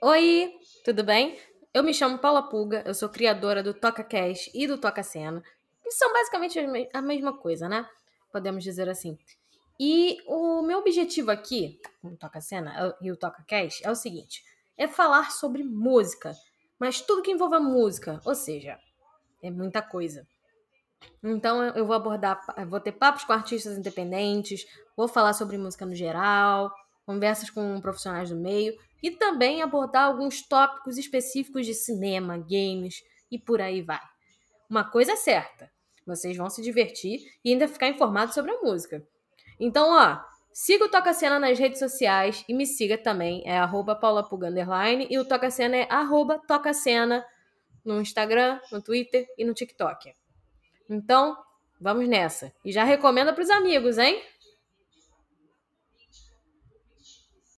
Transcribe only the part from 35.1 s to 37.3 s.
é certa, vocês vão se divertir